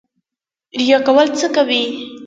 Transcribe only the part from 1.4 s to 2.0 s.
کوي؟